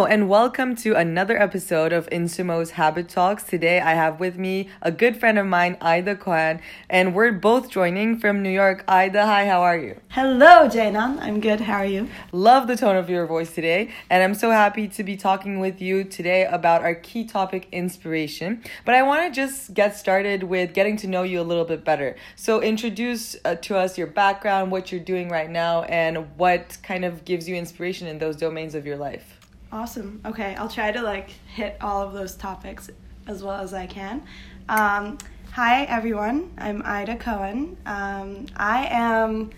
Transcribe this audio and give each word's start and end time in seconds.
Hello, 0.00 0.10
and 0.10 0.30
welcome 0.30 0.74
to 0.76 0.94
another 0.94 1.38
episode 1.38 1.92
of 1.92 2.08
Insumo's 2.08 2.70
Habit 2.70 3.06
Talks. 3.10 3.42
Today, 3.42 3.80
I 3.80 3.92
have 3.92 4.18
with 4.18 4.38
me 4.38 4.70
a 4.80 4.90
good 4.90 5.14
friend 5.14 5.38
of 5.38 5.44
mine, 5.44 5.76
Ida 5.78 6.16
Cohen, 6.16 6.62
and 6.88 7.14
we're 7.14 7.32
both 7.32 7.68
joining 7.68 8.18
from 8.18 8.42
New 8.42 8.48
York. 8.48 8.82
Ida, 8.88 9.26
hi, 9.26 9.44
how 9.46 9.60
are 9.60 9.76
you? 9.76 10.00
Hello, 10.08 10.66
Jainan. 10.66 11.20
I'm 11.20 11.38
good. 11.38 11.60
How 11.60 11.74
are 11.74 11.84
you? 11.84 12.08
Love 12.32 12.66
the 12.66 12.78
tone 12.78 12.96
of 12.96 13.10
your 13.10 13.26
voice 13.26 13.54
today, 13.54 13.90
and 14.08 14.22
I'm 14.22 14.32
so 14.32 14.50
happy 14.50 14.88
to 14.88 15.04
be 15.04 15.18
talking 15.18 15.60
with 15.60 15.82
you 15.82 16.04
today 16.04 16.46
about 16.46 16.80
our 16.80 16.94
key 16.94 17.26
topic, 17.26 17.68
inspiration. 17.70 18.62
But 18.86 18.94
I 18.94 19.02
want 19.02 19.26
to 19.26 19.38
just 19.38 19.74
get 19.74 19.98
started 19.98 20.44
with 20.44 20.72
getting 20.72 20.96
to 20.96 21.08
know 21.08 21.24
you 21.24 21.42
a 21.42 21.48
little 21.50 21.66
bit 21.66 21.84
better. 21.84 22.16
So, 22.36 22.62
introduce 22.62 23.36
uh, 23.44 23.56
to 23.56 23.76
us 23.76 23.98
your 23.98 24.06
background, 24.06 24.72
what 24.72 24.90
you're 24.90 25.04
doing 25.04 25.28
right 25.28 25.50
now, 25.50 25.82
and 25.82 26.38
what 26.38 26.78
kind 26.82 27.04
of 27.04 27.26
gives 27.26 27.46
you 27.46 27.54
inspiration 27.54 28.08
in 28.08 28.16
those 28.16 28.36
domains 28.36 28.74
of 28.74 28.86
your 28.86 28.96
life. 28.96 29.39
Awesome. 29.72 30.20
Okay, 30.24 30.56
I'll 30.56 30.68
try 30.68 30.90
to 30.90 31.00
like 31.00 31.30
hit 31.54 31.76
all 31.80 32.02
of 32.02 32.12
those 32.12 32.34
topics 32.34 32.90
as 33.28 33.44
well 33.44 33.60
as 33.60 33.72
I 33.72 33.86
can. 33.86 34.20
Um, 34.68 35.16
hi, 35.52 35.84
everyone. 35.84 36.50
I'm 36.58 36.82
Ida 36.84 37.14
Cohen. 37.14 37.76
Um, 37.86 38.46
I 38.56 38.86
am 38.86 39.50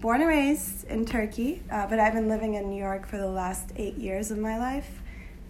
born 0.00 0.22
and 0.22 0.28
raised 0.28 0.88
in 0.88 1.06
Turkey, 1.06 1.62
uh, 1.70 1.86
but 1.86 2.00
I've 2.00 2.14
been 2.14 2.28
living 2.28 2.54
in 2.54 2.68
New 2.68 2.82
York 2.82 3.06
for 3.06 3.16
the 3.16 3.28
last 3.28 3.70
eight 3.76 3.94
years 3.94 4.32
of 4.32 4.38
my 4.38 4.58
life. 4.58 4.90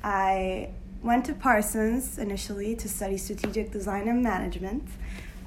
I 0.03 0.69
went 1.03 1.25
to 1.27 1.33
Parsons 1.33 2.19
initially 2.19 2.77
to 2.77 2.91
study 2.91 3.17
strategic 3.17 3.71
design 3.71 4.07
and 4.07 4.23
management, 4.23 4.87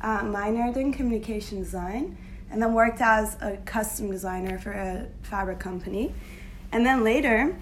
uh, 0.01 0.21
minored 0.21 0.77
in 0.77 0.91
communication 0.91 1.59
design, 1.59 2.17
and 2.49 2.59
then 2.59 2.73
worked 2.73 3.01
as 3.01 3.37
a 3.39 3.57
custom 3.65 4.09
designer 4.09 4.57
for 4.57 4.71
a 4.71 5.09
fabric 5.21 5.59
company. 5.59 6.11
And 6.71 6.83
then 6.83 7.03
later, 7.03 7.55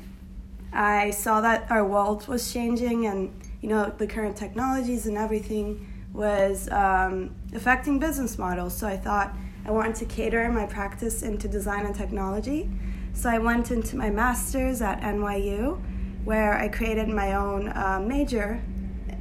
I 0.75 1.11
saw 1.11 1.39
that 1.41 1.71
our 1.71 1.85
world 1.85 2.27
was 2.27 2.51
changing 2.51 3.05
and 3.05 3.33
you 3.61 3.69
know 3.69 3.93
the 3.97 4.05
current 4.05 4.35
technologies 4.35 5.07
and 5.07 5.17
everything 5.17 5.87
was 6.13 6.69
um, 6.69 7.33
affecting 7.53 7.97
business 7.97 8.37
models. 8.37 8.75
So 8.75 8.87
I 8.87 8.97
thought 8.97 9.33
I 9.65 9.71
wanted 9.71 9.95
to 9.95 10.05
cater 10.05 10.51
my 10.51 10.65
practice 10.65 11.23
into 11.23 11.47
design 11.47 11.85
and 11.85 11.95
technology. 11.95 12.69
So 13.13 13.29
I 13.29 13.39
went 13.39 13.71
into 13.71 13.95
my 13.95 14.09
master's 14.09 14.81
at 14.81 15.01
NYU, 15.01 15.79
where 16.25 16.57
I 16.57 16.67
created 16.67 17.07
my 17.07 17.33
own 17.35 17.69
uh, 17.69 18.03
major 18.05 18.61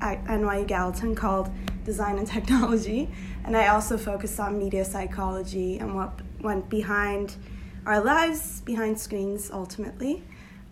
at 0.01 0.25
NYU 0.25 0.67
Gallatin 0.67 1.15
called 1.15 1.51
Design 1.85 2.19
and 2.19 2.27
Technology. 2.27 3.11
And 3.45 3.57
I 3.57 3.69
also 3.69 3.97
focused 3.97 4.41
on 4.41 4.59
media 4.59 4.85
psychology 4.85 5.79
and 5.79 5.95
what 5.95 6.21
went 6.41 6.69
behind 6.69 7.37
our 7.87 8.03
lives, 8.03 8.61
behind 8.63 8.99
screens 8.99 9.51
ultimately. 9.53 10.25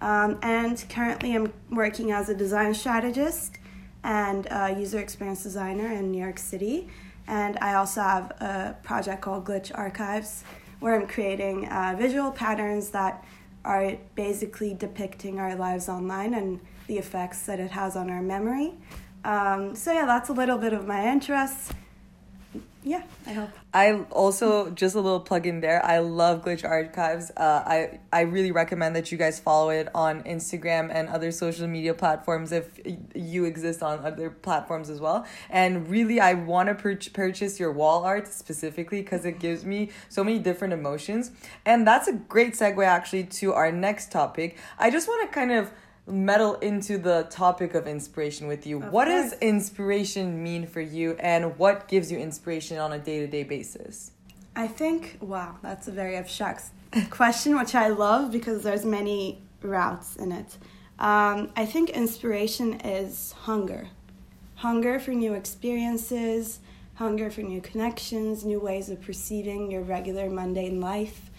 Um, 0.03 0.39
and 0.43 0.85
currently, 0.89 1.35
I'm 1.35 1.53
working 1.71 2.11
as 2.11 2.29
a 2.29 2.35
design 2.35 2.75
strategist 2.75 3.59
and 4.03 4.49
user 4.77 4.99
experience 4.99 5.45
designer 5.45 5.93
in 5.93 6.11
New 6.11 6.21
York 6.21 6.39
City. 6.39 6.89
And 7.29 7.57
I 7.61 7.75
also 7.75 8.01
have 8.01 8.31
a 8.41 8.77
project 8.83 9.23
called 9.23 9.45
Glitch 9.45 9.71
Archives, 9.73 10.43
where 10.81 11.01
I'm 11.01 11.07
creating 11.07 11.69
uh, 11.69 11.95
visual 11.97 12.33
patterns 12.33 12.91
that 12.91 13.25
are 13.65 13.97
basically 14.17 14.75
depicting 14.75 15.39
our 15.39 15.55
lives 15.55 15.89
online 15.89 16.35
and 16.35 16.59
the 16.89 16.99
effects 16.99 17.47
that 17.47 17.61
it 17.61 17.71
has 17.71 17.95
on 17.95 18.11
our 18.11 18.21
memory. 18.21 18.75
Um, 19.25 19.77
so, 19.77 19.93
yeah, 19.93 20.05
that's 20.05 20.31
a 20.31 20.33
little 20.33 20.59
bit 20.59 20.73
of 20.73 20.85
my 20.85 21.07
interests 21.07 21.73
yeah, 22.85 23.03
I 23.27 23.33
hope. 23.33 23.51
I 23.73 24.01
also 24.11 24.71
just 24.71 24.97
a 24.97 25.01
little 25.01 25.21
plug 25.21 25.47
in 25.47 25.61
there. 25.61 25.85
I 25.85 25.99
love 25.99 26.45
Glitch 26.45 26.65
Archives. 26.65 27.31
Uh, 27.37 27.63
I 27.65 28.01
I 28.13 28.23
really 28.23 28.51
recommend 28.51 28.97
that 28.97 29.13
you 29.13 29.19
guys 29.19 29.39
follow 29.39 29.71
it 29.71 29.89
on 29.95 30.25
Instagram 30.25 30.91
and 30.93 31.09
other 31.09 31.31
social 31.31 31.69
media 31.69 31.95
platforms 31.95 32.51
if 32.51 32.81
you 33.15 33.45
exist 33.45 33.83
on 33.85 34.05
other 34.05 34.31
platforms 34.31 34.91
as 34.91 35.01
well. 35.01 35.25
And 35.49 35.89
really, 35.89 36.19
I 36.19 36.35
want 36.35 36.71
to 36.71 36.75
pur- 36.75 36.99
purchase 37.13 37.61
your 37.61 37.71
wall 37.71 38.05
art 38.05 38.27
specifically 38.27 39.01
because 39.01 39.25
it 39.25 39.39
gives 39.39 39.65
me 39.65 39.91
so 40.09 40.25
many 40.25 40.41
different 40.41 40.75
emotions. 40.75 41.31
And 41.65 41.87
that's 41.87 42.09
a 42.09 42.13
great 42.13 42.55
segue 42.55 42.85
actually 42.85 43.25
to 43.25 43.53
our 43.53 43.71
next 43.71 44.11
topic. 44.11 44.59
I 44.77 44.91
just 44.91 45.07
want 45.07 45.31
to 45.31 45.33
kind 45.33 45.53
of 45.53 45.71
meddle 46.07 46.55
into 46.57 46.99
the 46.99 47.27
topic 47.31 47.75
of 47.75 47.87
inspiration 47.87 48.49
with 48.49 48.67
you. 48.67 48.83
Of 48.83 48.93
what 48.93 49.07
course. 49.07 49.31
does 49.31 49.39
inspiration 49.41 50.43
mean 50.43 50.67
for 50.67 50.81
you 50.81 51.17
and 51.21 51.59
what 51.59 51.89
gives 51.89 52.11
you 52.11 52.19
inspiration 52.19 52.79
on 52.79 52.93
a 52.93 52.99
day-to-day 52.99 53.45
basis? 53.45 54.11
I 54.55 54.67
think 54.67 55.19
wow, 55.21 55.57
that's 55.63 55.89
a 55.89 55.93
very 55.93 56.17
abstract 56.17 56.65
question, 57.11 57.57
which 57.57 57.75
I 57.75 57.89
love 57.89 58.33
because 58.33 58.63
there's 58.63 58.85
many 58.85 59.43
routes 59.63 60.17
in 60.17 60.33
it. 60.33 60.59
Um, 60.99 61.51
I 61.57 61.67
think 61.67 61.91
inspiration 61.91 62.75
is 62.81 63.33
hunger, 63.33 63.89
hunger 64.57 65.01
for 65.01 65.13
new 65.13 65.35
experiences, 65.35 66.61
hunger 66.95 67.31
for 67.31 67.41
new 67.41 67.61
connections, 67.61 68.45
new 68.45 68.61
ways 68.61 68.91
of 68.91 69.01
perceiving 69.01 69.71
your 69.71 69.83
regular 69.83 70.29
mundane 70.29 70.81
life. 70.81 71.31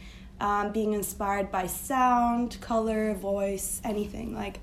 Um, 0.43 0.73
being 0.73 0.91
inspired 0.91 1.51
by 1.51 1.67
sound, 1.67 2.59
color, 2.59 3.13
voice, 3.13 3.79
anything 3.85 4.35
like 4.35 4.59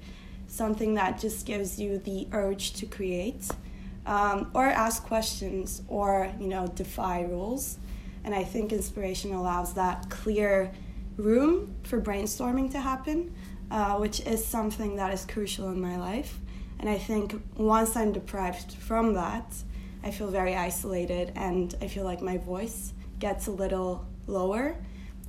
something 0.46 0.92
that 0.96 1.18
just 1.18 1.46
gives 1.46 1.80
you 1.80 1.96
the 1.96 2.28
urge 2.32 2.74
to 2.74 2.84
create 2.84 3.48
um, 4.04 4.50
or 4.52 4.66
ask 4.66 5.02
questions 5.06 5.80
or 5.88 6.30
you 6.38 6.48
know 6.48 6.66
defy 6.66 7.22
rules. 7.22 7.78
And 8.24 8.34
i 8.34 8.44
think 8.44 8.74
inspiration 8.74 9.32
allows 9.32 9.72
that 9.72 10.10
clear 10.10 10.70
room 11.16 11.74
for 11.84 11.98
brainstorming 11.98 12.70
to 12.72 12.80
happen 12.80 13.34
uh, 13.70 13.94
which 13.94 14.20
is 14.20 14.44
something 14.44 14.96
that 14.96 15.14
is 15.14 15.24
crucial 15.24 15.70
in 15.70 15.80
my 15.80 15.96
life. 15.96 16.38
And 16.78 16.90
i 16.90 16.98
think 16.98 17.40
once 17.56 17.96
i'm 17.96 18.12
deprived 18.12 18.72
from 18.74 19.14
that 19.14 19.46
i 20.04 20.10
feel 20.10 20.28
very 20.28 20.54
isolated 20.54 21.32
and 21.36 21.74
i 21.80 21.86
feel 21.86 22.04
like 22.04 22.20
my 22.20 22.36
voice 22.36 22.92
gets 23.18 23.46
a 23.46 23.50
little 23.50 24.04
lower 24.26 24.76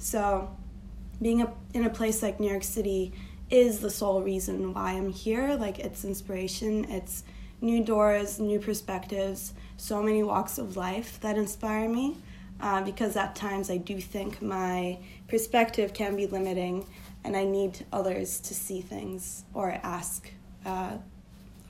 so 0.01 0.49
being 1.21 1.41
a, 1.41 1.53
in 1.73 1.85
a 1.85 1.89
place 1.89 2.21
like 2.21 2.39
new 2.39 2.49
york 2.49 2.63
city 2.63 3.13
is 3.49 3.79
the 3.79 3.89
sole 3.89 4.21
reason 4.21 4.73
why 4.73 4.91
i'm 4.91 5.09
here 5.09 5.55
like 5.55 5.79
it's 5.79 6.03
inspiration 6.03 6.85
it's 6.89 7.23
new 7.61 7.83
doors, 7.83 8.39
new 8.39 8.59
perspectives, 8.59 9.53
so 9.77 10.01
many 10.01 10.23
walks 10.23 10.57
of 10.57 10.75
life 10.75 11.19
that 11.21 11.37
inspire 11.37 11.87
me. 11.87 12.17
Uh, 12.59 12.83
because 12.83 13.15
at 13.15 13.35
times 13.35 13.71
I 13.71 13.77
do 13.77 13.99
think 13.99 14.39
my 14.39 14.99
perspective 15.27 15.93
can 15.93 16.15
be 16.15 16.27
limiting, 16.27 16.85
and 17.23 17.35
I 17.35 17.43
need 17.43 17.85
others 17.91 18.39
to 18.41 18.53
see 18.53 18.81
things 18.81 19.45
or 19.55 19.71
ask 19.81 20.29
uh, 20.63 20.97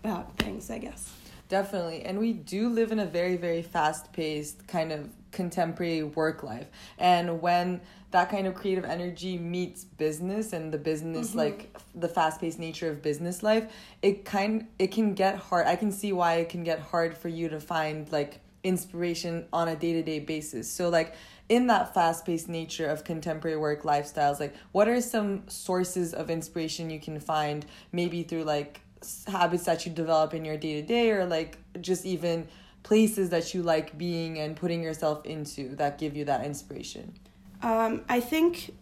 about 0.03 0.35
things, 0.37 0.69
I 0.69 0.79
guess. 0.79 1.13
Definitely. 1.47 2.03
And 2.03 2.19
we 2.19 2.33
do 2.33 2.67
live 2.67 2.91
in 2.91 2.99
a 2.99 3.05
very, 3.05 3.37
very 3.37 3.61
fast 3.61 4.11
paced 4.11 4.67
kind 4.67 4.91
of 4.91 5.09
contemporary 5.31 6.03
work 6.03 6.43
life. 6.43 6.67
And 6.97 7.41
when 7.41 7.81
that 8.11 8.29
kind 8.29 8.45
of 8.45 8.53
creative 8.53 8.83
energy 8.85 9.37
meets 9.37 9.83
business 9.85 10.53
and 10.53 10.73
the 10.73 10.77
business 10.77 11.29
Mm-hmm. 11.29 11.37
like 11.37 11.77
the 11.95 12.07
fast-paced 12.07 12.59
nature 12.59 12.89
of 12.89 13.01
business 13.01 13.41
life 13.41 13.71
it 14.01 14.25
kind 14.25 14.67
it 14.79 14.91
can 14.91 15.13
get 15.13 15.35
hard 15.37 15.65
i 15.67 15.75
can 15.75 15.91
see 15.91 16.11
why 16.13 16.35
it 16.35 16.49
can 16.49 16.63
get 16.63 16.79
hard 16.79 17.17
for 17.17 17.29
you 17.29 17.49
to 17.49 17.59
find 17.59 18.11
like 18.11 18.39
inspiration 18.63 19.45
on 19.51 19.67
a 19.67 19.75
day-to-day 19.75 20.19
basis 20.19 20.69
so 20.69 20.89
like 20.89 21.15
in 21.49 21.67
that 21.67 21.93
fast-paced 21.93 22.49
nature 22.49 22.87
of 22.87 23.03
contemporary 23.03 23.57
work 23.57 23.83
lifestyles 23.83 24.39
like 24.39 24.55
what 24.71 24.87
are 24.87 25.01
some 25.01 25.43
sources 25.47 26.13
of 26.13 26.29
inspiration 26.29 26.89
you 26.89 26.99
can 26.99 27.19
find 27.19 27.65
maybe 27.91 28.23
through 28.23 28.43
like 28.43 28.81
habits 29.27 29.65
that 29.65 29.85
you 29.85 29.91
develop 29.91 30.33
in 30.33 30.45
your 30.45 30.57
day-to-day 30.57 31.11
or 31.11 31.25
like 31.25 31.57
just 31.81 32.05
even 32.05 32.47
places 32.83 33.29
that 33.29 33.53
you 33.53 33.61
like 33.61 33.97
being 33.97 34.39
and 34.39 34.55
putting 34.55 34.81
yourself 34.81 35.25
into 35.25 35.75
that 35.75 35.97
give 35.97 36.15
you 36.15 36.25
that 36.25 36.45
inspiration 36.45 37.13
Um, 37.61 38.01
I 38.09 38.19
think 38.19 38.73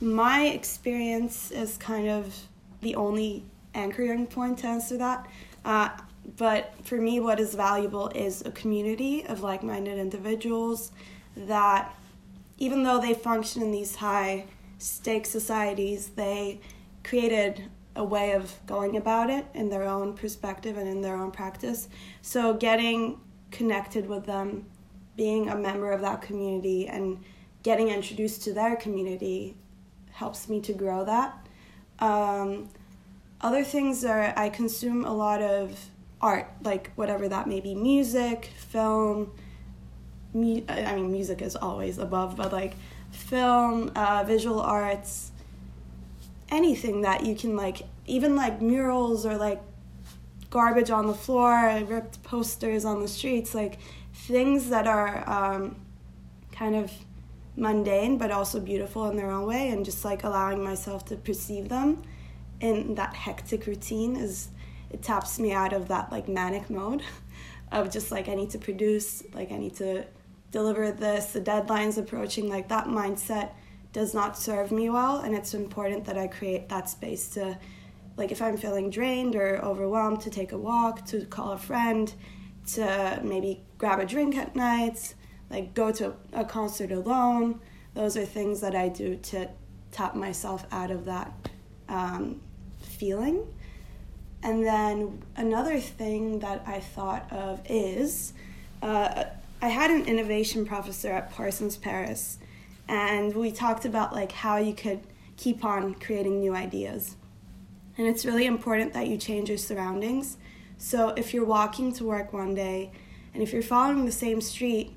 my 0.00 0.46
experience 0.46 1.50
is 1.50 1.76
kind 1.76 2.08
of 2.08 2.34
the 2.80 2.94
only 2.94 3.44
anchoring 3.74 4.26
point 4.26 4.58
to 4.58 4.66
answer 4.66 4.96
that. 4.98 5.26
Uh, 5.64 5.90
but 6.36 6.74
for 6.82 6.96
me, 6.96 7.20
what 7.20 7.40
is 7.40 7.54
valuable 7.54 8.08
is 8.08 8.42
a 8.44 8.50
community 8.50 9.26
of 9.26 9.42
like 9.42 9.62
minded 9.62 9.98
individuals 9.98 10.92
that, 11.36 11.94
even 12.58 12.82
though 12.82 13.00
they 13.00 13.14
function 13.14 13.62
in 13.62 13.70
these 13.70 13.96
high 13.96 14.44
stake 14.78 15.26
societies, 15.26 16.08
they 16.08 16.60
created 17.02 17.64
a 17.96 18.04
way 18.04 18.32
of 18.32 18.54
going 18.66 18.96
about 18.96 19.30
it 19.30 19.46
in 19.54 19.68
their 19.70 19.84
own 19.84 20.14
perspective 20.14 20.76
and 20.76 20.88
in 20.88 21.00
their 21.00 21.16
own 21.16 21.30
practice. 21.30 21.88
So, 22.22 22.54
getting 22.54 23.20
connected 23.50 24.08
with 24.08 24.26
them, 24.26 24.66
being 25.16 25.48
a 25.48 25.56
member 25.56 25.90
of 25.92 26.00
that 26.00 26.22
community, 26.22 26.86
and 26.86 27.22
getting 27.62 27.88
introduced 27.88 28.42
to 28.44 28.52
their 28.52 28.76
community 28.76 29.56
helps 30.12 30.48
me 30.48 30.60
to 30.60 30.72
grow 30.72 31.04
that. 31.04 31.46
Um, 31.98 32.68
other 33.40 33.64
things 33.64 34.04
are 34.04 34.32
I 34.36 34.48
consume 34.48 35.04
a 35.04 35.12
lot 35.12 35.40
of 35.42 35.78
art, 36.20 36.50
like 36.62 36.92
whatever 36.94 37.28
that 37.28 37.46
may 37.46 37.60
be 37.60 37.74
music, 37.74 38.50
film. 38.56 39.32
I 40.34 40.38
mean, 40.38 41.10
music 41.10 41.40
is 41.42 41.56
always 41.56 41.98
above, 41.98 42.36
but 42.36 42.52
like 42.52 42.74
film, 43.10 43.90
uh, 43.94 44.24
visual 44.26 44.60
arts, 44.60 45.32
anything 46.50 47.02
that 47.02 47.24
you 47.24 47.34
can 47.34 47.56
like 47.56 47.82
even 48.06 48.36
like 48.36 48.60
murals 48.60 49.24
or 49.26 49.36
like 49.36 49.60
garbage 50.50 50.90
on 50.90 51.06
the 51.06 51.14
floor, 51.14 51.82
ripped 51.86 52.22
posters 52.22 52.84
on 52.84 53.00
the 53.00 53.08
streets, 53.08 53.54
like 53.54 53.78
things 54.12 54.70
that 54.70 54.86
are 54.86 55.28
um, 55.28 55.76
kind 56.52 56.74
of 56.74 56.92
mundane 57.56 58.16
but 58.18 58.30
also 58.30 58.60
beautiful 58.60 59.10
in 59.10 59.16
their 59.16 59.30
own 59.30 59.46
way, 59.46 59.68
and 59.70 59.84
just 59.84 60.04
like 60.04 60.24
allowing 60.24 60.62
myself 60.62 61.04
to 61.06 61.16
perceive 61.16 61.68
them. 61.68 62.02
In 62.60 62.96
that 62.96 63.14
hectic 63.14 63.66
routine 63.66 64.16
is 64.16 64.48
it 64.90 65.02
taps 65.02 65.38
me 65.38 65.52
out 65.52 65.72
of 65.72 65.88
that 65.88 66.10
like 66.10 66.28
manic 66.28 66.68
mode 66.70 67.02
of 67.72 67.90
just 67.90 68.10
like 68.10 68.28
I 68.28 68.34
need 68.34 68.50
to 68.50 68.58
produce, 68.58 69.22
like 69.32 69.52
I 69.52 69.58
need 69.58 69.76
to 69.76 70.04
deliver 70.50 70.90
this, 70.90 71.26
the 71.26 71.40
deadline's 71.40 71.98
approaching, 71.98 72.48
like 72.48 72.68
that 72.68 72.86
mindset 72.86 73.50
does 73.92 74.14
not 74.14 74.38
serve 74.38 74.70
me 74.70 74.90
well 74.90 75.20
and 75.20 75.34
it's 75.34 75.54
important 75.54 76.04
that 76.04 76.18
I 76.18 76.26
create 76.26 76.68
that 76.68 76.88
space 76.88 77.28
to 77.30 77.58
like 78.18 78.32
if 78.32 78.42
I'm 78.42 78.56
feeling 78.56 78.90
drained 78.90 79.36
or 79.36 79.64
overwhelmed 79.64 80.20
to 80.22 80.30
take 80.30 80.52
a 80.52 80.58
walk, 80.58 81.06
to 81.06 81.24
call 81.26 81.52
a 81.52 81.58
friend, 81.58 82.12
to 82.72 83.20
maybe 83.22 83.62
grab 83.78 84.00
a 84.00 84.04
drink 84.04 84.36
at 84.36 84.56
night, 84.56 85.14
like 85.50 85.72
go 85.72 85.92
to 85.92 86.14
a 86.32 86.44
concert 86.44 86.90
alone. 86.90 87.60
Those 87.94 88.16
are 88.16 88.26
things 88.26 88.60
that 88.60 88.74
I 88.74 88.88
do 88.88 89.16
to 89.16 89.48
tap 89.92 90.14
myself 90.14 90.66
out 90.72 90.90
of 90.90 91.04
that 91.06 91.32
um, 91.88 92.40
feeling. 92.82 93.46
And 94.42 94.64
then 94.64 95.22
another 95.36 95.80
thing 95.80 96.40
that 96.40 96.62
I 96.66 96.80
thought 96.80 97.32
of 97.32 97.60
is 97.68 98.32
uh, 98.82 99.24
I 99.62 99.68
had 99.68 99.90
an 99.90 100.04
innovation 100.06 100.66
professor 100.66 101.10
at 101.10 101.32
Parsons 101.32 101.76
Paris, 101.76 102.38
and 102.88 103.34
we 103.34 103.50
talked 103.50 103.84
about 103.84 104.12
like 104.12 104.32
how 104.32 104.56
you 104.56 104.74
could 104.74 105.00
keep 105.36 105.64
on 105.64 105.94
creating 105.94 106.40
new 106.40 106.54
ideas. 106.54 107.16
And 107.98 108.06
it's 108.06 108.24
really 108.24 108.46
important 108.46 108.92
that 108.94 109.08
you 109.08 109.18
change 109.18 109.48
your 109.48 109.58
surroundings. 109.58 110.38
So 110.78 111.10
if 111.10 111.34
you're 111.34 111.44
walking 111.44 111.92
to 111.94 112.04
work 112.04 112.32
one 112.32 112.54
day 112.54 112.92
and 113.34 113.42
if 113.42 113.52
you're 113.52 113.62
following 113.62 114.06
the 114.06 114.12
same 114.12 114.40
street, 114.40 114.96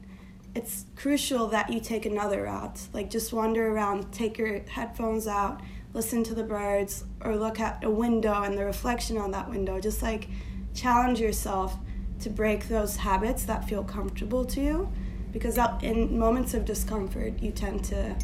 it's 0.53 0.85
crucial 0.95 1.47
that 1.47 1.71
you 1.71 1.79
take 1.79 2.05
another 2.05 2.43
route. 2.43 2.87
Like 2.93 3.09
just 3.09 3.33
wander 3.33 3.67
around, 3.67 4.11
take 4.11 4.37
your 4.37 4.59
headphones 4.59 5.27
out, 5.27 5.61
listen 5.93 6.23
to 6.25 6.35
the 6.35 6.43
birds, 6.43 7.03
or 7.21 7.35
look 7.35 7.59
at 7.59 7.83
a 7.83 7.89
window 7.89 8.43
and 8.43 8.57
the 8.57 8.65
reflection 8.65 9.17
on 9.17 9.31
that 9.31 9.49
window. 9.49 9.79
Just 9.79 10.03
like 10.03 10.29
challenge 10.73 11.19
yourself 11.19 11.75
to 12.19 12.29
break 12.29 12.67
those 12.67 12.97
habits 12.97 13.45
that 13.45 13.67
feel 13.67 13.83
comfortable 13.83 14.45
to 14.45 14.61
you 14.61 14.91
because 15.31 15.57
in 15.81 16.17
moments 16.17 16.53
of 16.53 16.65
discomfort 16.65 17.41
you 17.41 17.51
tend 17.51 17.83
to 17.85 18.15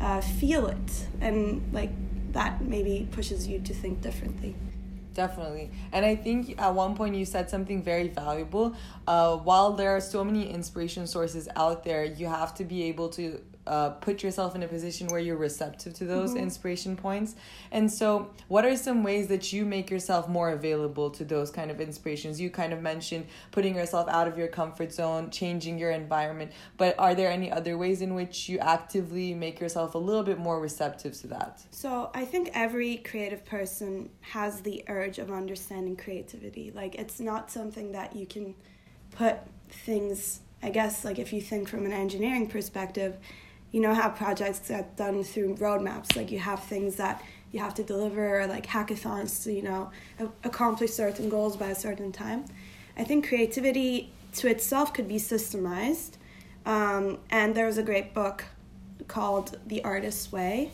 uh, 0.00 0.20
feel 0.20 0.66
it 0.66 1.06
and 1.20 1.62
like 1.72 1.90
that 2.32 2.62
maybe 2.62 3.08
pushes 3.12 3.46
you 3.46 3.60
to 3.60 3.74
think 3.74 4.00
differently. 4.00 4.54
Definitely. 5.14 5.72
And 5.90 6.06
i 6.06 6.14
think 6.14 6.60
at 6.60 6.74
one 6.74 6.94
point 6.94 7.16
you 7.16 7.24
said 7.24 7.50
something 7.50 7.82
very 7.82 8.08
valuable. 8.08 8.76
Uh, 9.06 9.36
while 9.36 9.72
there 9.72 9.90
are 9.96 10.00
so 10.00 10.22
many 10.22 10.48
inspiration 10.48 11.06
sources 11.06 11.48
out 11.56 11.82
there 11.84 12.04
you 12.04 12.26
have 12.28 12.54
to 12.54 12.64
be 12.64 12.84
able 12.84 13.08
to 13.10 13.40
uh, 13.68 13.90
put 13.90 14.22
yourself 14.22 14.54
in 14.54 14.62
a 14.62 14.68
position 14.68 15.06
where 15.08 15.20
you're 15.20 15.36
receptive 15.36 15.94
to 15.94 16.04
those 16.04 16.30
mm-hmm. 16.30 16.44
inspiration 16.44 16.96
points. 16.96 17.36
And 17.70 17.92
so, 17.92 18.30
what 18.48 18.64
are 18.64 18.76
some 18.76 19.02
ways 19.02 19.28
that 19.28 19.52
you 19.52 19.64
make 19.64 19.90
yourself 19.90 20.28
more 20.28 20.50
available 20.50 21.10
to 21.10 21.24
those 21.24 21.50
kind 21.50 21.70
of 21.70 21.80
inspirations? 21.80 22.40
You 22.40 22.50
kind 22.50 22.72
of 22.72 22.80
mentioned 22.80 23.26
putting 23.50 23.74
yourself 23.74 24.08
out 24.08 24.26
of 24.26 24.38
your 24.38 24.48
comfort 24.48 24.92
zone, 24.92 25.30
changing 25.30 25.78
your 25.78 25.90
environment, 25.90 26.52
but 26.76 26.98
are 26.98 27.14
there 27.14 27.30
any 27.30 27.52
other 27.52 27.76
ways 27.76 28.00
in 28.00 28.14
which 28.14 28.48
you 28.48 28.58
actively 28.58 29.34
make 29.34 29.60
yourself 29.60 29.94
a 29.94 29.98
little 29.98 30.24
bit 30.24 30.38
more 30.38 30.60
receptive 30.60 31.12
to 31.20 31.26
that? 31.28 31.62
So, 31.70 32.10
I 32.14 32.24
think 32.24 32.50
every 32.54 32.96
creative 32.98 33.44
person 33.44 34.08
has 34.20 34.62
the 34.62 34.82
urge 34.88 35.18
of 35.18 35.30
understanding 35.30 35.96
creativity. 35.96 36.72
Like, 36.74 36.94
it's 36.94 37.20
not 37.20 37.50
something 37.50 37.92
that 37.92 38.16
you 38.16 38.26
can 38.26 38.54
put 39.10 39.36
things 39.70 40.40
I 40.62 40.70
guess 40.70 41.04
like 41.04 41.18
if 41.18 41.32
you 41.32 41.40
think 41.40 41.68
from 41.68 41.86
an 41.86 41.92
engineering 41.92 42.48
perspective, 42.48 43.16
you 43.70 43.80
know 43.80 43.94
how 43.94 44.08
projects 44.08 44.68
get 44.68 44.96
done 44.96 45.22
through 45.22 45.54
roadmaps 45.56 46.16
like 46.16 46.30
you 46.30 46.38
have 46.38 46.62
things 46.64 46.96
that 46.96 47.22
you 47.52 47.60
have 47.60 47.74
to 47.74 47.82
deliver 47.82 48.46
like 48.46 48.66
hackathons 48.66 49.42
to 49.44 49.52
you 49.52 49.62
know 49.62 49.90
accomplish 50.44 50.92
certain 50.92 51.28
goals 51.28 51.56
by 51.56 51.68
a 51.68 51.74
certain 51.74 52.12
time. 52.12 52.44
I 52.96 53.04
think 53.04 53.28
creativity 53.28 54.12
to 54.34 54.48
itself 54.48 54.92
could 54.92 55.08
be 55.08 55.16
systemized 55.16 56.12
um, 56.66 57.18
and 57.30 57.54
there 57.54 57.66
was 57.66 57.78
a 57.78 57.82
great 57.82 58.12
book 58.12 58.44
called 59.06 59.58
the 59.66 59.82
artist's 59.84 60.32
way. 60.32 60.70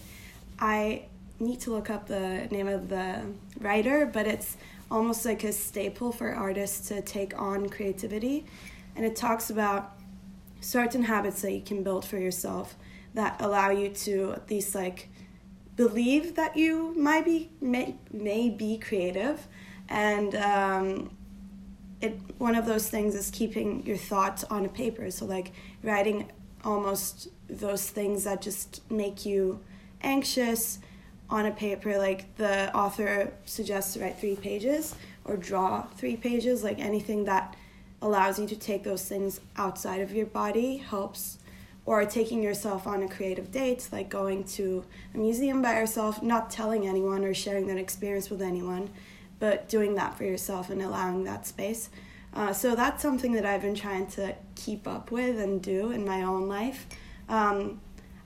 I 0.59 1.05
need 1.41 1.61
to 1.61 1.71
look 1.71 1.91
up 1.91 2.07
the 2.07 2.49
name 2.51 2.69
of 2.69 2.89
the 2.89 3.23
writer 3.61 4.07
but 4.07 4.27
it's 4.27 4.57
almost 4.91 5.25
like 5.25 5.45
a 5.45 5.53
staple 5.53 6.13
for 6.13 6.33
artists 6.33 6.89
to 6.89 7.03
take 7.03 7.41
on 7.41 7.69
creativity. 7.69 8.47
And 8.97 9.05
it 9.05 9.17
talks 9.17 9.51
about 9.51 9.93
certain 10.61 11.03
habits 11.03 11.43
that 11.43 11.53
you 11.53 11.61
can 11.61 11.83
build 11.83 12.05
for 12.05 12.19
yourself 12.19 12.77
that 13.15 13.41
allow 13.41 13.71
you 13.71 13.89
to 13.89 14.33
at 14.33 14.51
least 14.51 14.75
like 14.75 15.09
believe 15.77 16.37
that 16.37 16.57
you 16.57 16.95
might 16.97 17.25
be 17.25 17.51
may, 17.61 17.97
may 18.13 18.51
be 18.51 18.79
creative. 18.79 19.47
And 19.89 20.35
um, 20.35 21.17
it 22.01 22.19
one 22.39 22.55
of 22.55 22.67
those 22.67 22.89
things 22.89 23.15
is 23.15 23.31
keeping 23.31 23.85
your 23.87 23.97
thoughts 23.97 24.45
on 24.45 24.65
a 24.65 24.69
paper. 24.69 25.11
So 25.11 25.25
like 25.25 25.53
writing 25.83 26.31
almost 26.65 27.29
those 27.49 27.89
things 27.89 28.25
that 28.25 28.43
just 28.43 28.89
make 28.91 29.25
you 29.27 29.61
anxious 30.03 30.79
on 31.31 31.47
a 31.47 31.51
paper. 31.51 31.99
Like 31.99 32.35
the 32.37 32.75
author 32.75 33.33
suggests 33.45 33.95
to 33.95 34.01
write 34.01 34.19
three 34.19 34.37
pages 34.37 34.95
or 35.25 35.37
draw 35.37 35.83
three 35.97 36.17
pages. 36.17 36.63
Like 36.63 36.79
anything 36.79 37.25
that 37.25 37.57
allows 38.03 38.39
you 38.39 38.47
to 38.47 38.57
take 38.57 38.85
those 38.85 39.07
things 39.09 39.41
outside 39.57 40.01
of 40.01 40.13
your 40.13 40.27
body 40.27 40.77
helps 40.77 41.39
or 41.87 42.05
taking 42.05 42.43
yourself 42.43 42.87
on 42.87 43.03
a 43.03 43.09
creative 43.09 43.51
date, 43.53 43.89
like 43.93 44.09
going 44.09 44.45
to 44.45 44.85
a 45.15 45.19
museum 45.19 45.61
by 45.61 45.79
yourself, 45.79 46.23
not 46.23 46.51
telling 46.51 46.87
anyone 46.87 47.25
or 47.25 47.35
sharing 47.35 47.67
that 47.67 47.77
experience 47.77 48.31
with 48.31 48.41
anyone, 48.41 48.89
but 49.39 49.69
doing 49.69 49.95
that 49.95 50.17
for 50.17 50.25
yourself 50.25 50.71
and 50.71 50.81
allowing 50.81 51.25
that 51.25 51.47
space. 51.47 51.91
Uh, 52.33 52.53
so 52.53 52.75
that's 52.75 53.03
something 53.03 53.33
that 53.33 53.45
I've 53.45 53.63
been 53.63 53.75
trying 53.75 54.07
to 54.09 54.35
keep 54.55 54.89
up 54.89 55.11
with 55.11 55.39
and 55.39 55.63
do 55.63 55.91
in 55.91 56.05
my 56.05 56.23
own 56.23 56.49
life. 56.49 56.87
Um, 57.29 57.81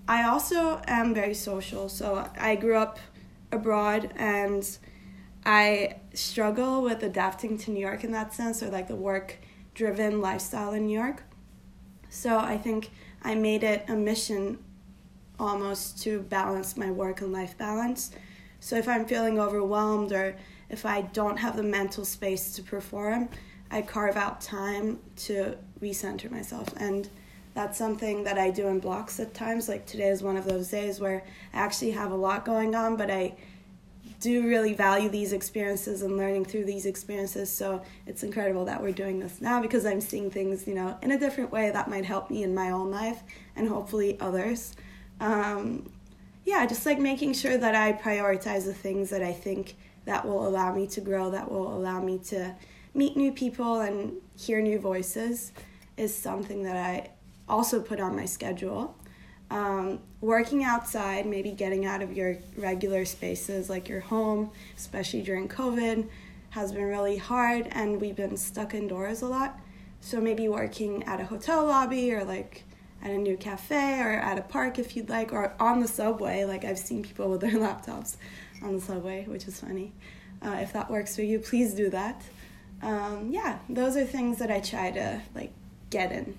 I 0.07 0.23
also 0.23 0.81
am 0.87 1.13
very 1.13 1.35
social, 1.35 1.89
so 1.89 2.31
I 2.39 2.57
grew 2.57 2.77
up 2.77 2.99
abroad 3.53 4.13
and 4.17 4.67
I 5.45 5.97
struggle 6.15 6.83
with 6.83 7.03
adapting 7.03 7.59
to 7.59 7.71
New 7.71 7.81
York 7.81 8.05
in 8.05 8.13
that 8.13 8.33
sense, 8.33 8.63
or 8.63 8.69
like 8.69 8.89
the 8.89 8.97
work 8.97 9.39
driven 9.75 10.21
lifestyle 10.21 10.73
in 10.73 10.87
New 10.87 10.99
York. 10.99 11.23
So 12.09 12.39
I 12.39 12.57
think 12.57 12.91
I 13.23 13.35
made 13.35 13.63
it 13.63 13.85
a 13.89 13.95
mission 13.95 14.59
almost 15.39 16.03
to 16.03 16.21
balance 16.23 16.77
my 16.77 16.91
work 16.91 17.21
and 17.21 17.33
life 17.33 17.57
balance. 17.57 18.11
So 18.61 18.77
if 18.77 18.89
I'm 18.89 19.07
feeling 19.07 19.39
overwhelmed 19.39 20.13
or 20.13 20.37
if 20.69 20.85
I 20.85 21.03
don't 21.03 21.37
have 21.37 21.57
the 21.57 21.63
mental 21.63 22.05
space 22.05 22.53
to 22.55 22.63
perform, 22.63 23.29
I 23.71 23.83
carve 23.83 24.17
out 24.17 24.41
time 24.41 24.99
to 25.17 25.57
recenter 25.81 26.31
myself. 26.31 26.69
And 26.79 27.09
that's 27.55 27.79
something 27.79 28.25
that 28.25 28.39
I 28.39 28.51
do 28.51 28.69
in 28.69 28.79
blocks 28.79 29.21
at 29.21 29.35
times. 29.35 29.69
Like 29.69 29.87
today 29.87 30.09
is 30.09 30.23
one 30.23 30.37
of 30.37 30.45
those 30.45 30.69
days 30.69 31.01
where 31.01 31.25
I 31.53 31.59
actually 31.59 31.93
have 31.93 32.13
a 32.13 32.17
lot 32.17 32.45
going 32.45 32.75
on, 32.75 32.97
but 32.97 33.11
I 33.11 33.35
do 34.21 34.47
really 34.47 34.75
value 34.75 35.09
these 35.09 35.33
experiences 35.33 36.03
and 36.03 36.17
learning 36.17 36.45
through 36.45 36.65
these 36.65 36.87
experiences. 36.87 37.51
So 37.51 37.83
it's 38.07 38.23
incredible 38.23 38.65
that 38.65 38.83
we're 38.83 38.93
doing 38.93 39.21
this 39.21 39.41
now 39.41 39.63
because 39.63 39.87
I'm 39.87 40.01
seeing 40.01 40.31
things, 40.31 40.67
you 40.67 40.75
know, 40.75 40.99
in 41.03 41.13
a 41.13 41.19
different 41.19 41.53
way 41.53 41.71
that 41.71 41.89
might 41.89 42.05
help 42.05 42.31
me 42.31 42.43
in 42.43 42.55
my 42.55 42.71
own 42.71 42.91
life 42.91 43.23
and 43.55 43.69
hopefully 43.69 44.19
others. 44.21 44.75
Um, 45.21 45.91
yeah, 46.45 46.67
just 46.67 46.85
like 46.87 46.99
making 46.99 47.35
sure 47.35 47.59
that 47.59 47.75
I 47.75 47.93
prioritize 47.93 48.65
the 48.65 48.75
things 48.75 49.11
that 49.11 49.23
I 49.23 49.33
think 49.33 49.77
that 50.05 50.27
will 50.27 50.49
allow 50.49 50.75
me 50.75 50.87
to 50.89 51.01
grow, 51.01 51.31
that 51.31 51.51
will 51.51 51.77
allow 51.77 52.01
me 52.01 52.19
to 52.29 52.55
meet 52.95 53.17
new 53.17 53.31
people 53.31 53.81
and 53.81 54.15
hear 54.37 54.61
new 54.61 54.79
voices 54.79 55.53
is 55.97 56.15
something 56.15 56.63
that 56.63 56.77
I 56.77 57.11
also 57.49 57.81
put 57.81 58.01
on 58.01 58.17
my 58.17 58.25
schedule. 58.25 58.97
Um, 59.51 60.01
working 60.21 60.63
outside, 60.63 61.25
maybe 61.27 61.53
getting 61.53 61.87
out 61.87 62.03
of 62.03 62.13
your 62.13 62.37
regular 62.57 63.05
spaces 63.05 63.71
like 63.71 63.89
your 63.89 64.01
home, 64.01 64.51
especially 64.77 65.23
during 65.23 65.49
COVID, 65.49 66.09
has 66.51 66.73
been 66.73 66.85
really 66.85 67.17
hard, 67.17 67.69
and 67.73 68.01
we've 68.01 68.17
been 68.17 68.37
stuck 68.37 68.75
indoors 68.75 69.23
a 69.23 69.27
lot. 69.27 69.59
So 70.01 70.21
maybe 70.21 70.49
working 70.49 71.03
at 71.05 71.21
a 71.21 71.25
hotel 71.25 71.65
lobby 71.65 72.13
or 72.13 72.25
like 72.25 72.65
at 73.03 73.11
a 73.11 73.19
new 73.19 73.37
cafe 73.37 74.01
or 74.01 74.13
at 74.13 74.39
a 74.39 74.43
park 74.43 74.79
if 74.79 74.97
you'd 74.97 75.09
like, 75.09 75.33
or 75.33 75.55
on 75.61 75.81
the 75.81 75.89
subway. 75.89 76.45
Like 76.45 76.65
I've 76.65 76.79
seen 76.79 77.03
people 77.03 77.31
with 77.31 77.41
their 77.41 77.51
laptops 77.53 78.17
on 78.63 78.77
the 78.77 78.81
subway, 78.81 79.25
which 79.25 79.47
is 79.47 79.61
funny. 79.61 79.93
Uh, 80.43 80.59
if 80.61 80.73
that 80.73 80.91
works 80.91 81.17
for 81.17 81.23
you, 81.23 81.39
please 81.39 81.75
do 81.75 81.91
that. 81.91 82.23
Um, 82.83 83.31
yeah, 83.31 83.59
those 83.69 83.97
are 83.97 84.05
things 84.05 84.39
that 84.39 84.51
I 84.51 84.61
try 84.61 84.91
to 84.93 85.21
like 85.35 85.53
get 85.91 86.13
in. 86.13 86.37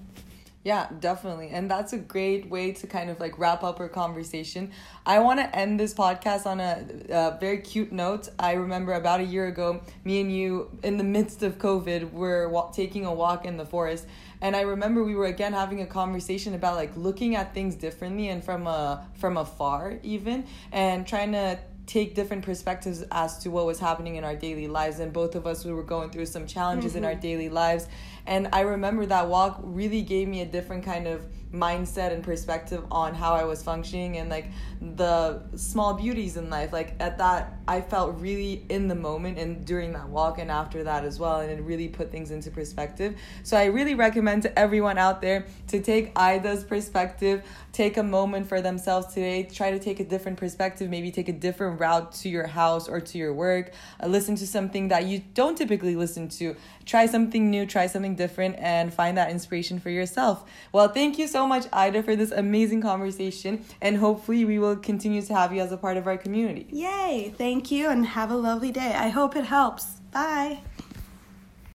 Yeah, 0.64 0.90
definitely. 1.00 1.50
And 1.50 1.72
that's 1.72 1.94
a 1.94 1.98
great 1.98 2.50
way 2.50 2.74
to 2.74 2.88
kind 2.88 3.10
of 3.10 3.20
like 3.22 3.40
wrap 3.40 3.64
up 3.64 3.80
our 3.80 3.88
conversation. 3.88 4.72
I 5.06 5.20
want 5.20 5.40
to 5.40 5.56
end 5.56 5.80
this 5.80 5.94
podcast 5.94 6.46
on 6.46 6.60
a, 6.60 6.86
a, 7.10 7.38
very 7.40 7.60
cute 7.60 7.94
note. 7.94 8.28
I 8.38 8.54
remember 8.54 8.92
about 8.94 9.22
a 9.22 9.24
year 9.24 9.48
ago, 9.48 9.82
me 10.04 10.20
and 10.20 10.30
you, 10.30 10.70
in 10.84 10.98
the 10.98 11.04
midst 11.06 11.44
of 11.44 11.60
COVID, 11.60 12.12
were 12.12 12.50
wa- 12.50 12.72
taking 12.72 13.06
a 13.06 13.14
walk 13.14 13.46
in 13.46 13.56
the 13.56 13.66
forest. 13.66 14.06
And 14.42 14.54
I 14.54 14.62
remember 14.62 15.02
we 15.02 15.16
were 15.16 15.28
again 15.28 15.54
having 15.54 15.82
a 15.82 15.86
conversation 15.86 16.54
about 16.54 16.76
like 16.76 16.96
looking 16.98 17.36
at 17.36 17.54
things 17.54 17.76
differently 17.76 18.28
and 18.28 18.44
from 18.44 18.68
a 18.68 19.06
from 19.16 19.38
afar 19.38 20.00
even 20.04 20.46
and 20.72 21.06
trying 21.06 21.34
to 21.34 21.60
take 21.90 22.14
different 22.14 22.46
perspectives 22.46 23.04
as 23.12 23.40
to 23.40 23.50
what 23.50 23.66
was 23.66 23.80
happening 23.80 24.16
in 24.16 24.24
our 24.24 24.36
daily 24.36 24.68
lives 24.68 25.00
and 25.00 25.12
both 25.12 25.34
of 25.34 25.48
us 25.48 25.66
we 25.66 25.74
were 25.74 25.84
going 25.84 26.12
through 26.12 26.26
some 26.26 26.46
challenges 26.46 26.92
mm-hmm. 26.92 27.00
in 27.00 27.06
our 27.06 27.12
mm-hmm. 27.14 27.22
daily 27.22 27.50
lives 27.50 27.88
and 28.26 28.48
i 28.54 28.62
remember 28.62 29.06
that 29.06 29.28
walk 29.28 29.60
really 29.64 30.02
gave 30.02 30.28
me 30.28 30.42
a 30.42 30.46
different 30.46 30.84
kind 30.84 31.08
of 31.08 31.26
mindset 31.54 32.14
and 32.14 32.24
perspective 32.24 32.84
on 32.92 33.14
how 33.16 33.34
I 33.34 33.44
was 33.44 33.64
functioning 33.64 34.18
and 34.18 34.30
like 34.30 34.52
the 34.82 35.42
small 35.56 35.94
beauties 35.96 36.38
in 36.38 36.50
life. 36.50 36.72
Like 36.72 36.96
at 37.00 37.18
that, 37.18 37.58
I 37.68 37.82
felt 37.82 38.20
really 38.20 38.66
in 38.70 38.88
the 38.88 38.96
moment 38.96 39.40
and 39.40 39.66
during 39.66 39.94
that 39.94 40.08
walk 40.10 40.38
and 40.38 40.52
after 40.52 40.84
that 40.84 41.04
as 41.04 41.20
well. 41.20 41.40
And 41.40 41.52
it 41.52 41.62
really 41.64 41.88
put 41.88 42.12
things 42.12 42.30
into 42.30 42.52
perspective. 42.52 43.16
So 43.44 43.58
I 43.58 43.66
really 43.66 43.96
recommend 43.96 44.44
to 44.44 44.60
everyone 44.60 44.98
out 44.98 45.22
there 45.22 45.46
to 45.68 45.82
take 45.82 46.12
Ida's 46.16 46.64
perspective, 46.64 47.44
take 47.72 47.98
a 47.98 48.04
moment 48.04 48.48
for 48.48 48.62
themselves 48.62 49.08
today, 49.08 49.44
try 49.44 49.72
to 49.72 49.80
take 49.80 50.00
a 50.00 50.06
different 50.06 50.38
perspective, 50.38 50.90
maybe 50.90 51.12
take 51.12 51.30
a 51.30 51.34
different 51.34 51.80
route 51.80 52.12
to 52.14 52.30
your 52.30 52.46
house 52.46 52.88
or 52.88 53.00
to 53.00 53.18
your 53.18 53.34
work, 53.34 53.74
uh, 54.04 54.08
listen 54.08 54.36
to 54.36 54.46
something 54.46 54.90
that 54.90 55.06
you 55.06 55.24
don't 55.34 55.58
typically 55.58 55.96
listen 55.96 56.30
to, 56.30 56.56
try 56.86 57.08
something 57.08 57.50
new, 57.50 57.66
try 57.66 57.88
something 57.88 58.09
different, 58.14 58.58
and 58.60 58.94
find 58.94 59.18
that 59.18 59.32
inspiration 59.32 59.80
for 59.80 59.90
yourself. 59.90 60.48
Well, 60.72 60.90
thank 60.90 61.18
you 61.18 61.28
so 61.28 61.40
so 61.40 61.48
much, 61.48 61.68
Ida, 61.72 62.04
for 62.04 62.18
this 62.18 62.32
amazing 62.32 62.82
conversation. 62.82 63.64
And 63.82 63.96
hopefully, 63.96 64.44
we 64.44 64.60
will 64.60 64.76
continue 64.76 65.22
to 65.22 65.34
have 65.34 65.54
you 65.54 65.62
as 65.62 65.72
a 65.72 65.78
part 65.78 65.96
of 65.96 66.06
our 66.06 66.18
community. 66.18 66.68
Yay! 66.70 67.34
Thank 67.38 67.72
you, 67.72 67.88
and 67.88 68.06
have 68.06 68.30
a 68.30 68.36
lovely 68.36 68.72
day. 68.72 68.94
I 68.94 69.08
hope 69.08 69.38
it 69.38 69.46
helps. 69.46 69.86
Bye. 70.12 70.60